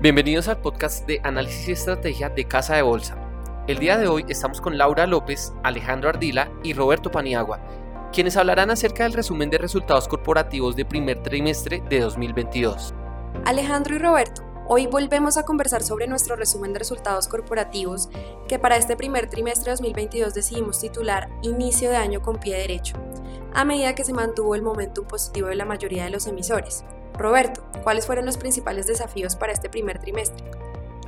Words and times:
Bienvenidos 0.00 0.46
al 0.46 0.60
podcast 0.60 1.08
de 1.08 1.20
análisis 1.24 1.66
y 1.66 1.72
estrategia 1.72 2.28
de 2.28 2.44
Casa 2.44 2.76
de 2.76 2.82
Bolsa. 2.82 3.16
El 3.66 3.80
día 3.80 3.98
de 3.98 4.06
hoy 4.06 4.24
estamos 4.28 4.60
con 4.60 4.78
Laura 4.78 5.08
López, 5.08 5.52
Alejandro 5.64 6.08
Ardila 6.08 6.52
y 6.62 6.72
Roberto 6.72 7.10
Paniagua, 7.10 7.58
quienes 8.12 8.36
hablarán 8.36 8.70
acerca 8.70 9.02
del 9.02 9.12
resumen 9.12 9.50
de 9.50 9.58
resultados 9.58 10.06
corporativos 10.06 10.76
de 10.76 10.84
primer 10.84 11.20
trimestre 11.24 11.82
de 11.90 11.98
2022. 11.98 12.94
Alejandro 13.44 13.96
y 13.96 13.98
Roberto, 13.98 14.44
hoy 14.68 14.86
volvemos 14.86 15.36
a 15.36 15.42
conversar 15.42 15.82
sobre 15.82 16.06
nuestro 16.06 16.36
resumen 16.36 16.72
de 16.72 16.78
resultados 16.78 17.26
corporativos 17.26 18.08
que 18.46 18.60
para 18.60 18.76
este 18.76 18.96
primer 18.96 19.28
trimestre 19.28 19.64
de 19.64 19.78
2022 19.78 20.32
decidimos 20.32 20.78
titular 20.78 21.28
Inicio 21.42 21.90
de 21.90 21.96
año 21.96 22.22
con 22.22 22.38
pie 22.38 22.56
derecho, 22.56 22.94
a 23.52 23.64
medida 23.64 23.96
que 23.96 24.04
se 24.04 24.12
mantuvo 24.12 24.54
el 24.54 24.62
momentum 24.62 25.08
positivo 25.08 25.48
de 25.48 25.56
la 25.56 25.64
mayoría 25.64 26.04
de 26.04 26.10
los 26.10 26.28
emisores. 26.28 26.84
Roberto, 27.18 27.64
¿cuáles 27.82 28.06
fueron 28.06 28.24
los 28.26 28.38
principales 28.38 28.86
desafíos 28.86 29.34
para 29.34 29.52
este 29.52 29.68
primer 29.68 29.98
trimestre? 29.98 30.44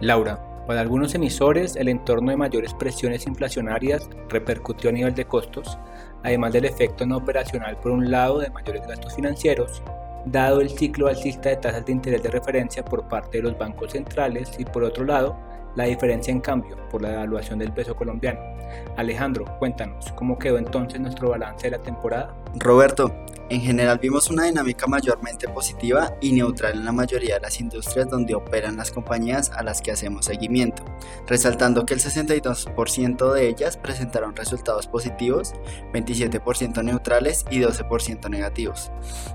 Laura, 0.01 0.41
para 0.67 0.81
algunos 0.81 1.15
emisores 1.15 1.77
el 1.77 1.89
entorno 1.89 2.31
de 2.31 2.37
mayores 2.37 2.75
presiones 2.75 3.27
inflacionarias 3.27 4.09
repercutió 4.29 4.91
a 4.91 4.93
nivel 4.93 5.15
de 5.15 5.25
costos, 5.25 5.79
además 6.25 6.53
del 6.53 6.65
efecto 6.65 7.07
no 7.07 7.19
operacional 7.19 7.77
por 7.77 7.93
un 7.93 8.11
lado 8.11 8.41
de 8.41 8.51
mayores 8.51 8.87
gastos 8.87 9.15
financieros, 9.15 9.83
dado 10.27 10.61
el 10.61 10.71
ciclo 10.71 11.07
alcista 11.07 11.49
de 11.49 11.57
tasas 11.57 11.87
de 11.87 11.93
interés 11.93 12.23
de 12.23 12.31
referencia 12.31 12.85
por 12.85 13.07
parte 13.09 13.39
de 13.39 13.45
los 13.45 13.57
bancos 13.57 13.93
centrales 13.93 14.51
y 14.59 14.65
por 14.65 14.83
otro 14.83 15.05
lado 15.05 15.37
la 15.77 15.85
diferencia 15.85 16.33
en 16.33 16.41
cambio 16.41 16.77
por 16.91 17.03
la 17.03 17.11
devaluación 17.11 17.61
del 17.61 17.73
peso 17.73 17.95
colombiano. 17.95 18.41
Alejandro, 18.97 19.45
cuéntanos, 19.61 20.11
¿cómo 20.17 20.39
quedó 20.39 20.59
entonces 20.59 21.01
nuestro 21.01 21.31
balance 21.31 21.71
de 21.71 21.77
la 21.77 21.83
temporada? 21.83 22.35
Roberto, 22.57 23.15
en 23.51 23.61
general 23.61 23.99
vimos 23.99 24.31
una 24.31 24.45
dinámica 24.45 24.87
mayormente 24.87 25.49
positiva 25.49 26.15
y 26.21 26.33
neutral 26.33 26.75
en 26.75 26.85
la 26.85 26.93
mayoría 26.93 27.35
de 27.35 27.41
las 27.41 27.61
industrias 27.61 28.09
donde 28.09 28.37
operan 28.37 28.77
las 28.77 28.93
compañías 28.93 29.51
a 29.51 29.65
las 29.65 29.83
que 29.83 29.91
hacemos 29.91 30.27
seguimiento, 30.27 30.85
resaltando 31.27 31.85
que 31.85 31.95
el 31.95 32.01
62% 32.01 33.33
de 33.33 33.49
ellas 33.49 33.77
presentaron 33.77 34.37
resultados 34.37 34.87
positivos, 34.87 35.53
27% 35.93 36.85
neutrales 36.85 37.45
y 37.51 37.59
12% 37.59 38.31
negativos, 38.31 38.93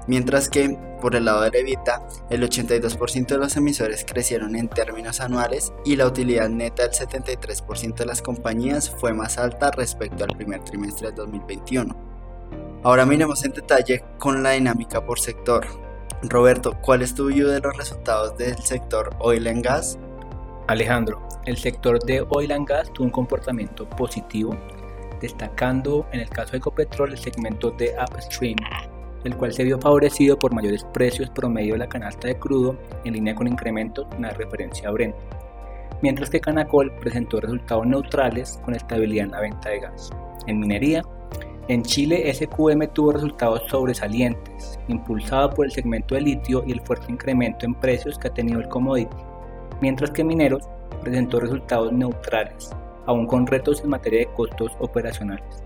mientras 0.07 0.49
que 0.49 0.79
por 1.01 1.15
el 1.15 1.25
lado 1.25 1.41
de 1.41 1.51
la 1.51 1.57
EBITDA, 1.59 2.07
el 2.29 2.41
82% 2.41 3.27
de 3.27 3.37
los 3.37 3.57
emisores 3.57 4.05
crecieron 4.05 4.55
en 4.55 4.69
términos 4.69 5.19
anuales 5.19 5.73
y 5.83 5.97
la 5.97 6.07
utilidad 6.07 6.47
neta 6.47 6.83
del 6.83 6.93
73% 6.93 7.95
de 7.95 8.05
las 8.05 8.21
compañías 8.21 8.89
fue 8.89 9.13
más 9.13 9.37
alta 9.37 9.71
respecto 9.71 10.23
al 10.23 10.35
primer 10.35 10.63
trimestre 10.63 11.07
del 11.07 11.15
2021. 11.17 12.04
Ahora 12.85 13.03
miremos 13.03 13.43
en 13.43 13.51
detalle 13.51 14.03
con 14.19 14.43
la 14.43 14.51
dinámica 14.51 15.03
por 15.03 15.19
sector. 15.19 15.65
Roberto, 16.21 16.77
¿cuál 16.83 17.01
es 17.01 17.15
tu 17.15 17.25
view 17.29 17.47
de 17.47 17.59
los 17.59 17.75
resultados 17.75 18.37
del 18.37 18.55
sector 18.59 19.09
oil 19.17 19.47
and 19.47 19.65
gas? 19.65 19.97
Alejandro, 20.67 21.27
el 21.47 21.57
sector 21.57 21.97
de 22.03 22.23
oil 22.29 22.51
and 22.51 22.67
gas 22.67 22.93
tuvo 22.93 23.05
un 23.05 23.11
comportamiento 23.11 23.89
positivo, 23.89 24.55
destacando 25.19 26.05
en 26.11 26.19
el 26.19 26.29
caso 26.29 26.51
de 26.51 26.59
Ecopetrol 26.59 27.13
el 27.13 27.17
segmento 27.17 27.71
de 27.71 27.95
upstream, 27.99 28.57
el 29.23 29.35
cual 29.35 29.51
se 29.51 29.63
vio 29.63 29.81
favorecido 29.81 30.37
por 30.37 30.53
mayores 30.53 30.83
precios 30.93 31.31
promedio 31.31 31.73
de 31.73 31.79
la 31.79 31.89
canasta 31.89 32.27
de 32.27 32.37
crudo 32.37 32.77
en 33.03 33.13
línea 33.13 33.33
con 33.33 33.47
incrementos 33.47 34.05
en 34.15 34.21
la 34.21 34.29
referencia 34.29 34.89
a 34.89 34.91
Brent, 34.91 35.15
mientras 36.03 36.29
que 36.29 36.39
Canacol 36.39 36.95
presentó 36.99 37.41
resultados 37.41 37.87
neutrales 37.87 38.59
con 38.63 38.75
estabilidad 38.75 39.25
en 39.25 39.31
la 39.31 39.41
venta 39.41 39.69
de 39.69 39.79
gas. 39.79 40.11
En 40.45 40.59
minería, 40.59 41.01
en 41.67 41.81
Chile, 41.81 42.31
SQM 42.31 42.87
tuvo 42.93 43.13
resultados 43.13 43.63
sobresalientes, 43.67 44.79
impulsado 44.87 45.49
por 45.49 45.65
el 45.65 45.71
segmento 45.71 46.13
de 46.13 46.21
litio 46.21 46.63
y 46.67 46.71
el 46.71 46.81
fuerte 46.81 47.11
incremento 47.11 47.65
en 47.65 47.73
precios 47.73 48.19
que 48.19 48.27
ha 48.27 48.33
tenido 48.33 48.59
el 48.59 48.69
commodity, 48.69 49.15
mientras 49.81 50.11
que 50.11 50.23
Mineros 50.23 50.63
presentó 51.01 51.39
resultados 51.39 51.91
neutrales, 51.91 52.69
aún 53.07 53.25
con 53.25 53.47
retos 53.47 53.81
en 53.81 53.89
materia 53.89 54.19
de 54.19 54.33
costos 54.33 54.73
operacionales. 54.79 55.63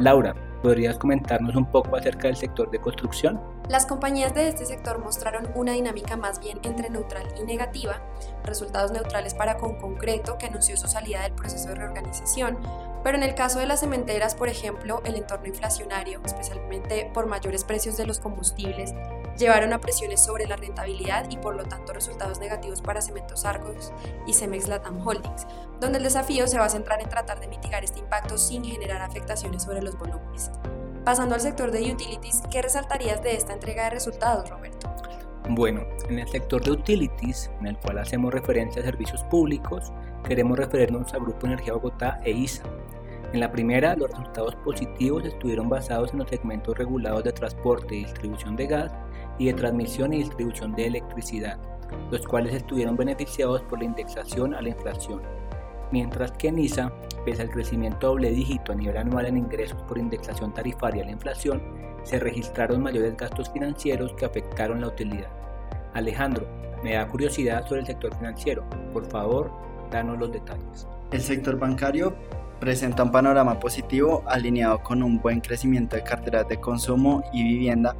Laura, 0.00 0.34
¿podrías 0.62 0.98
comentarnos 0.98 1.54
un 1.54 1.66
poco 1.66 1.96
acerca 1.96 2.28
del 2.28 2.36
sector 2.36 2.70
de 2.70 2.80
construcción? 2.80 3.40
Las 3.68 3.86
compañías 3.86 4.34
de 4.34 4.48
este 4.48 4.64
sector 4.64 4.98
mostraron 4.98 5.48
una 5.54 5.72
dinámica 5.72 6.16
más 6.16 6.40
bien 6.40 6.58
entre 6.62 6.88
neutral 6.88 7.26
y 7.40 7.44
negativa, 7.44 8.00
resultados 8.44 8.92
neutrales 8.92 9.34
para 9.34 9.56
con 9.58 9.76
concreto 9.76 10.38
que 10.38 10.46
anunció 10.46 10.76
su 10.76 10.88
salida 10.88 11.22
del 11.22 11.32
proceso 11.32 11.68
de 11.68 11.74
reorganización, 11.74 12.58
pero 13.02 13.16
en 13.16 13.22
el 13.22 13.34
caso 13.34 13.58
de 13.58 13.66
las 13.66 13.80
cementeras, 13.80 14.34
por 14.34 14.48
ejemplo, 14.48 15.02
el 15.04 15.14
entorno 15.14 15.46
inflacionario, 15.46 16.20
especialmente 16.24 17.10
por 17.14 17.26
mayores 17.26 17.64
precios 17.64 17.96
de 17.96 18.06
los 18.06 18.18
combustibles, 18.18 18.92
llevaron 19.36 19.72
a 19.72 19.80
presiones 19.80 20.20
sobre 20.20 20.46
la 20.46 20.56
rentabilidad 20.56 21.30
y 21.30 21.36
por 21.36 21.54
lo 21.54 21.64
tanto 21.64 21.92
resultados 21.92 22.38
negativos 22.38 22.82
para 22.82 23.00
Cementos 23.00 23.44
Argos 23.44 23.92
y 24.26 24.34
Cemex 24.34 24.68
Latam 24.68 25.06
Holdings, 25.06 25.46
donde 25.80 25.98
el 25.98 26.04
desafío 26.04 26.46
se 26.46 26.58
va 26.58 26.64
a 26.64 26.70
centrar 26.70 27.00
en 27.00 27.08
tratar 27.08 27.40
de 27.40 27.48
mitigar 27.48 27.84
este 27.84 28.00
impacto 28.00 28.36
sin 28.36 28.64
generar 28.64 29.02
afectaciones 29.02 29.62
sobre 29.62 29.82
los 29.82 29.96
volúmenes. 29.96 30.50
Pasando 31.04 31.34
al 31.34 31.40
sector 31.40 31.70
de 31.70 31.92
utilities, 31.92 32.42
¿qué 32.50 32.60
resaltarías 32.60 33.22
de 33.22 33.36
esta 33.36 33.52
entrega 33.52 33.84
de 33.84 33.90
resultados, 33.90 34.50
Roberto? 34.50 34.97
Bueno, 35.48 35.82
en 36.08 36.18
el 36.18 36.28
sector 36.28 36.62
de 36.62 36.72
utilities, 36.72 37.50
en 37.60 37.68
el 37.68 37.78
cual 37.78 37.98
hacemos 37.98 38.32
referencia 38.32 38.82
a 38.82 38.84
servicios 38.84 39.24
públicos, 39.24 39.92
queremos 40.26 40.58
referirnos 40.58 41.12
a 41.14 41.18
Grupo 41.18 41.46
Energía 41.46 41.72
Bogotá 41.72 42.20
e 42.24 42.32
ISA, 42.32 42.64
en 43.34 43.40
la 43.40 43.52
primera, 43.52 43.94
los 43.94 44.08
resultados 44.08 44.54
positivos 44.56 45.22
estuvieron 45.26 45.68
basados 45.68 46.12
en 46.12 46.20
los 46.20 46.30
segmentos 46.30 46.78
regulados 46.78 47.24
de 47.24 47.32
transporte 47.32 47.94
y 47.94 48.04
distribución 48.04 48.56
de 48.56 48.66
gas 48.66 48.90
y 49.38 49.46
de 49.46 49.52
transmisión 49.52 50.14
y 50.14 50.18
distribución 50.18 50.74
de 50.74 50.86
electricidad, 50.86 51.58
los 52.10 52.26
cuales 52.26 52.54
estuvieron 52.54 52.96
beneficiados 52.96 53.60
por 53.62 53.80
la 53.80 53.84
indexación 53.84 54.54
a 54.54 54.62
la 54.62 54.70
inflación. 54.70 55.20
Mientras 55.92 56.32
que 56.32 56.48
en 56.48 56.58
ISA, 56.58 56.90
pese 57.26 57.42
al 57.42 57.50
crecimiento 57.50 58.08
doble 58.08 58.30
dígito 58.30 58.72
a 58.72 58.76
nivel 58.76 58.96
anual 58.96 59.26
en 59.26 59.36
ingresos 59.36 59.82
por 59.82 59.98
indexación 59.98 60.54
tarifaria 60.54 61.02
a 61.02 61.06
la 61.06 61.12
inflación, 61.12 61.62
se 62.04 62.18
registraron 62.18 62.82
mayores 62.82 63.14
gastos 63.14 63.50
financieros 63.50 64.14
que 64.14 64.24
afectaron 64.24 64.80
la 64.80 64.88
utilidad. 64.88 65.37
Alejandro, 65.94 66.46
me 66.82 66.94
da 66.94 67.06
curiosidad 67.08 67.66
sobre 67.66 67.80
el 67.80 67.86
sector 67.86 68.14
financiero. 68.16 68.64
Por 68.92 69.06
favor, 69.10 69.50
danos 69.90 70.18
los 70.18 70.32
detalles. 70.32 70.86
El 71.10 71.20
sector 71.20 71.58
bancario 71.58 72.14
presenta 72.60 73.02
un 73.02 73.12
panorama 73.12 73.58
positivo 73.58 74.22
alineado 74.26 74.82
con 74.82 75.02
un 75.02 75.20
buen 75.20 75.40
crecimiento 75.40 75.96
de 75.96 76.02
carteras 76.02 76.48
de 76.48 76.58
consumo 76.58 77.22
y 77.32 77.42
vivienda, 77.42 77.94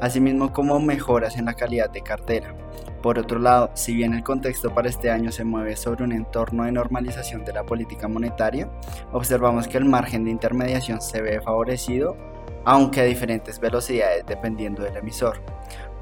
asimismo 0.00 0.52
como 0.52 0.78
mejoras 0.80 1.36
en 1.36 1.46
la 1.46 1.54
calidad 1.54 1.90
de 1.90 2.02
cartera. 2.02 2.54
Por 3.02 3.18
otro 3.18 3.38
lado, 3.38 3.70
si 3.74 3.94
bien 3.94 4.14
el 4.14 4.22
contexto 4.22 4.72
para 4.72 4.88
este 4.88 5.10
año 5.10 5.30
se 5.30 5.44
mueve 5.44 5.76
sobre 5.76 6.04
un 6.04 6.12
entorno 6.12 6.64
de 6.64 6.72
normalización 6.72 7.44
de 7.44 7.52
la 7.52 7.64
política 7.64 8.08
monetaria, 8.08 8.68
observamos 9.12 9.68
que 9.68 9.76
el 9.76 9.84
margen 9.84 10.24
de 10.24 10.30
intermediación 10.30 11.02
se 11.02 11.20
ve 11.20 11.40
favorecido, 11.40 12.16
aunque 12.64 13.02
a 13.02 13.04
diferentes 13.04 13.60
velocidades 13.60 14.24
dependiendo 14.26 14.82
del 14.82 14.96
emisor. 14.96 15.42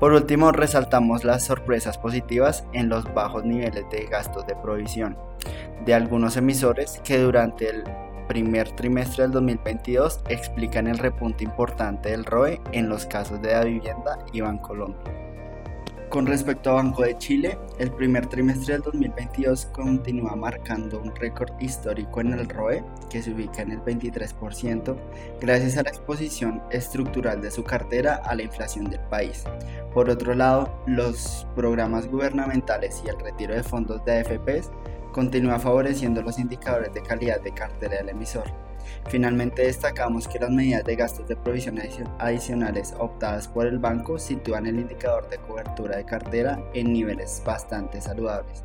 Por 0.02 0.14
último, 0.14 0.50
resaltamos 0.50 1.22
las 1.22 1.44
sorpresas 1.44 1.96
positivas 1.96 2.66
en 2.72 2.88
los 2.88 3.04
bajos 3.14 3.44
niveles 3.44 3.84
de 3.88 4.06
gastos 4.06 4.44
de 4.48 4.56
provisión 4.56 5.16
de 5.84 5.94
algunos 5.94 6.36
emisores 6.36 7.00
que 7.04 7.18
durante 7.18 7.68
el 7.68 7.84
primer 8.26 8.72
trimestre 8.72 9.22
del 9.22 9.30
2022 9.30 10.22
explican 10.28 10.88
el 10.88 10.98
repunte 10.98 11.44
importante 11.44 12.10
del 12.10 12.24
ROE 12.24 12.60
en 12.72 12.88
los 12.88 13.06
casos 13.06 13.40
de 13.42 13.52
la 13.52 13.62
vivienda 13.62 14.18
y 14.32 14.40
Bancolombia. 14.40 15.04
Con 16.12 16.26
respecto 16.26 16.68
a 16.68 16.74
Banco 16.74 17.04
de 17.04 17.16
Chile, 17.16 17.56
el 17.78 17.90
primer 17.90 18.26
trimestre 18.26 18.74
del 18.74 18.82
2022 18.82 19.64
continúa 19.72 20.36
marcando 20.36 21.00
un 21.00 21.16
récord 21.16 21.58
histórico 21.58 22.20
en 22.20 22.34
el 22.34 22.50
ROE, 22.50 22.84
que 23.08 23.22
se 23.22 23.30
ubica 23.32 23.62
en 23.62 23.72
el 23.72 23.78
23%, 23.80 24.94
gracias 25.40 25.78
a 25.78 25.82
la 25.84 25.88
exposición 25.88 26.62
estructural 26.70 27.40
de 27.40 27.50
su 27.50 27.64
cartera 27.64 28.16
a 28.16 28.34
la 28.34 28.42
inflación 28.42 28.90
del 28.90 29.00
país. 29.08 29.44
Por 29.94 30.10
otro 30.10 30.34
lado, 30.34 30.84
los 30.86 31.46
programas 31.56 32.06
gubernamentales 32.06 33.02
y 33.06 33.08
el 33.08 33.18
retiro 33.18 33.54
de 33.54 33.62
fondos 33.62 34.04
de 34.04 34.20
AFPs 34.20 34.70
continúa 35.14 35.58
favoreciendo 35.58 36.20
los 36.20 36.38
indicadores 36.38 36.92
de 36.92 37.00
calidad 37.00 37.40
de 37.40 37.54
cartera 37.54 37.96
del 37.96 38.10
emisor. 38.10 38.71
Finalmente 39.08 39.62
destacamos 39.62 40.28
que 40.28 40.38
las 40.38 40.50
medidas 40.50 40.84
de 40.84 40.96
gastos 40.96 41.28
de 41.28 41.36
provisión 41.36 41.80
adicionales 42.18 42.94
optadas 42.98 43.48
por 43.48 43.66
el 43.66 43.78
banco 43.78 44.18
sitúan 44.18 44.66
el 44.66 44.80
indicador 44.80 45.28
de 45.28 45.38
cobertura 45.38 45.96
de 45.96 46.04
cartera 46.04 46.62
en 46.74 46.92
niveles 46.92 47.42
bastante 47.44 48.00
saludables. 48.00 48.62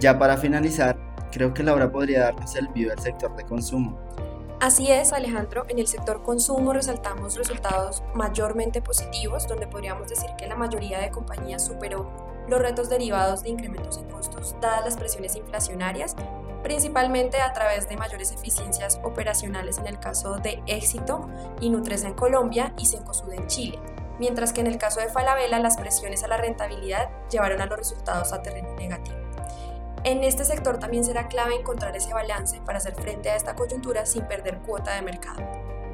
Ya 0.00 0.18
para 0.18 0.36
finalizar, 0.36 0.96
creo 1.32 1.54
que 1.54 1.62
Laura 1.62 1.90
podría 1.90 2.24
darnos 2.24 2.54
el 2.56 2.68
view 2.68 2.90
del 2.90 2.98
sector 2.98 3.34
de 3.36 3.44
consumo. 3.44 3.98
Así 4.60 4.90
es, 4.90 5.12
Alejandro, 5.12 5.66
en 5.68 5.78
el 5.78 5.86
sector 5.86 6.22
consumo 6.22 6.72
resaltamos 6.72 7.36
resultados 7.36 8.02
mayormente 8.14 8.80
positivos, 8.80 9.46
donde 9.46 9.66
podríamos 9.66 10.08
decir 10.08 10.30
que 10.38 10.46
la 10.46 10.56
mayoría 10.56 11.00
de 11.00 11.10
compañías 11.10 11.66
superó 11.66 12.33
los 12.48 12.60
retos 12.60 12.88
derivados 12.88 13.42
de 13.42 13.50
incrementos 13.50 13.98
en 13.98 14.08
costos 14.10 14.56
dadas 14.60 14.84
las 14.84 14.96
presiones 14.96 15.36
inflacionarias, 15.36 16.16
principalmente 16.62 17.40
a 17.40 17.52
través 17.52 17.88
de 17.88 17.96
mayores 17.96 18.32
eficiencias 18.32 19.00
operacionales 19.02 19.78
en 19.78 19.86
el 19.86 19.98
caso 19.98 20.36
de 20.36 20.62
Éxito 20.66 21.28
y 21.60 21.70
Nutresa 21.70 22.08
en 22.08 22.14
Colombia 22.14 22.72
y 22.78 22.86
Cencosud 22.86 23.32
en 23.32 23.46
Chile, 23.46 23.78
mientras 24.18 24.52
que 24.52 24.60
en 24.60 24.66
el 24.66 24.78
caso 24.78 25.00
de 25.00 25.08
Falabella 25.08 25.58
las 25.58 25.76
presiones 25.76 26.22
a 26.24 26.28
la 26.28 26.36
rentabilidad 26.36 27.10
llevaron 27.30 27.60
a 27.60 27.66
los 27.66 27.78
resultados 27.78 28.32
a 28.32 28.42
terreno 28.42 28.74
negativo. 28.76 29.18
En 30.04 30.22
este 30.22 30.44
sector 30.44 30.78
también 30.78 31.02
será 31.04 31.28
clave 31.28 31.54
encontrar 31.54 31.96
ese 31.96 32.12
balance 32.12 32.60
para 32.66 32.76
hacer 32.76 32.94
frente 32.94 33.30
a 33.30 33.36
esta 33.36 33.54
coyuntura 33.54 34.04
sin 34.04 34.24
perder 34.24 34.58
cuota 34.58 34.94
de 34.94 35.02
mercado. 35.02 35.40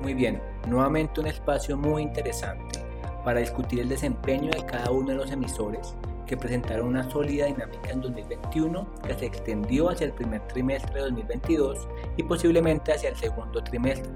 Muy 0.03 0.15
bien, 0.15 0.43
nuevamente 0.67 1.21
un 1.21 1.29
espacio 1.29 1.77
muy 1.77 2.03
interesante 2.03 2.81
para 3.25 3.41
discutir 3.41 3.81
el 3.81 3.89
desempeño 3.89 4.51
de 4.51 4.65
cada 4.65 4.91
uno 4.91 5.11
de 5.11 5.15
los 5.15 5.31
emisores 5.31 5.95
que 6.31 6.37
presentaron 6.37 6.87
una 6.87 7.11
sólida 7.11 7.47
dinámica 7.47 7.91
en 7.91 8.03
2021 8.03 8.87
que 9.05 9.15
se 9.15 9.27
extendió 9.27 9.91
hacia 9.91 10.07
el 10.07 10.13
primer 10.13 10.41
trimestre 10.47 10.95
de 10.95 11.01
2022 11.01 11.89
y 12.17 12.23
posiblemente 12.23 12.93
hacia 12.93 13.09
el 13.09 13.17
segundo 13.17 13.65
trimestre, 13.65 14.13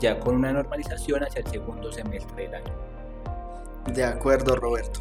ya 0.00 0.18
con 0.18 0.36
una 0.36 0.50
normalización 0.50 1.24
hacia 1.24 1.42
el 1.42 1.46
segundo 1.48 1.92
semestre 1.92 2.44
del 2.44 2.54
año. 2.54 2.72
De 3.92 4.02
acuerdo, 4.02 4.56
Roberto. 4.56 5.00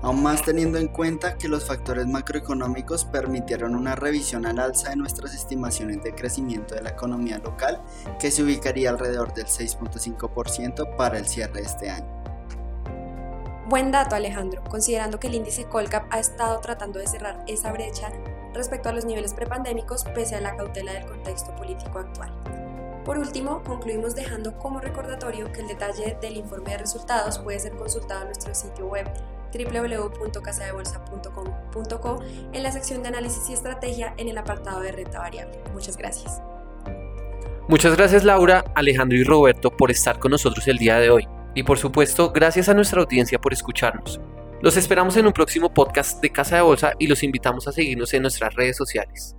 Aún 0.00 0.22
más 0.22 0.42
teniendo 0.42 0.78
en 0.78 0.88
cuenta 0.88 1.36
que 1.36 1.46
los 1.46 1.66
factores 1.66 2.06
macroeconómicos 2.06 3.04
permitieron 3.04 3.74
una 3.74 3.94
revisión 3.94 4.46
al 4.46 4.60
alza 4.60 4.88
de 4.88 4.96
nuestras 4.96 5.34
estimaciones 5.34 6.02
de 6.02 6.14
crecimiento 6.14 6.74
de 6.74 6.80
la 6.80 6.90
economía 6.90 7.36
local, 7.36 7.82
que 8.18 8.30
se 8.30 8.42
ubicaría 8.42 8.88
alrededor 8.88 9.34
del 9.34 9.44
6.5% 9.44 10.96
para 10.96 11.18
el 11.18 11.26
cierre 11.26 11.60
de 11.60 11.66
este 11.66 11.90
año. 11.90 12.21
Buen 13.72 13.90
dato 13.90 14.14
Alejandro, 14.14 14.62
considerando 14.68 15.18
que 15.18 15.26
el 15.28 15.34
índice 15.34 15.64
Colcap 15.64 16.04
ha 16.10 16.18
estado 16.18 16.60
tratando 16.60 16.98
de 16.98 17.06
cerrar 17.06 17.42
esa 17.46 17.72
brecha 17.72 18.12
respecto 18.52 18.90
a 18.90 18.92
los 18.92 19.06
niveles 19.06 19.32
prepandémicos 19.32 20.04
pese 20.14 20.34
a 20.34 20.42
la 20.42 20.58
cautela 20.58 20.92
del 20.92 21.06
contexto 21.06 21.56
político 21.56 22.00
actual. 22.00 22.34
Por 23.02 23.16
último, 23.16 23.62
concluimos 23.64 24.14
dejando 24.14 24.58
como 24.58 24.78
recordatorio 24.78 25.50
que 25.52 25.62
el 25.62 25.68
detalle 25.68 26.18
del 26.20 26.36
informe 26.36 26.72
de 26.72 26.78
resultados 26.80 27.38
puede 27.38 27.60
ser 27.60 27.72
consultado 27.72 28.20
en 28.20 28.26
nuestro 28.26 28.54
sitio 28.54 28.88
web 28.88 29.08
www.casadebolsa.com.co 29.54 32.22
en 32.52 32.62
la 32.62 32.72
sección 32.72 33.02
de 33.02 33.08
análisis 33.08 33.48
y 33.48 33.54
estrategia 33.54 34.12
en 34.18 34.28
el 34.28 34.36
apartado 34.36 34.80
de 34.80 34.92
renta 34.92 35.18
variable. 35.18 35.58
Muchas 35.72 35.96
gracias. 35.96 36.42
Muchas 37.68 37.96
gracias 37.96 38.22
Laura, 38.22 38.66
Alejandro 38.74 39.16
y 39.16 39.24
Roberto 39.24 39.70
por 39.70 39.90
estar 39.90 40.18
con 40.18 40.32
nosotros 40.32 40.68
el 40.68 40.76
día 40.76 40.98
de 40.98 41.08
hoy. 41.08 41.26
Y 41.54 41.62
por 41.62 41.78
supuesto, 41.78 42.32
gracias 42.32 42.68
a 42.68 42.74
nuestra 42.74 43.02
audiencia 43.02 43.40
por 43.40 43.52
escucharnos. 43.52 44.20
Los 44.62 44.76
esperamos 44.76 45.16
en 45.16 45.26
un 45.26 45.32
próximo 45.32 45.74
podcast 45.74 46.22
de 46.22 46.30
Casa 46.30 46.56
de 46.56 46.62
Bolsa 46.62 46.92
y 46.98 47.08
los 47.08 47.22
invitamos 47.22 47.66
a 47.66 47.72
seguirnos 47.72 48.14
en 48.14 48.22
nuestras 48.22 48.54
redes 48.54 48.76
sociales. 48.76 49.36